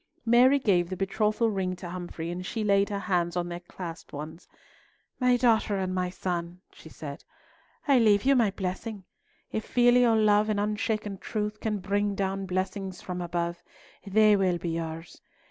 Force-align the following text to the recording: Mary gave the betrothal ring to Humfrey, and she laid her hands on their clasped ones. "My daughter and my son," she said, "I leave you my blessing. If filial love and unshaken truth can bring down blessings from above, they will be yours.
Mary 0.25 0.57
gave 0.57 0.89
the 0.89 0.97
betrothal 0.97 1.51
ring 1.51 1.75
to 1.75 1.87
Humfrey, 1.87 2.31
and 2.31 2.43
she 2.43 2.63
laid 2.63 2.89
her 2.89 2.97
hands 3.01 3.37
on 3.37 3.49
their 3.49 3.59
clasped 3.59 4.11
ones. 4.13 4.47
"My 5.19 5.37
daughter 5.37 5.77
and 5.77 5.93
my 5.93 6.09
son," 6.09 6.61
she 6.73 6.89
said, 6.89 7.23
"I 7.87 7.99
leave 7.99 8.25
you 8.25 8.35
my 8.35 8.49
blessing. 8.49 9.03
If 9.51 9.63
filial 9.63 10.19
love 10.19 10.49
and 10.49 10.59
unshaken 10.59 11.19
truth 11.19 11.59
can 11.59 11.77
bring 11.77 12.15
down 12.15 12.47
blessings 12.47 12.99
from 12.99 13.21
above, 13.21 13.61
they 14.03 14.35
will 14.35 14.57
be 14.57 14.69
yours. 14.69 15.21